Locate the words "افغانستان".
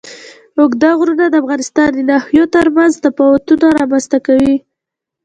1.43-1.89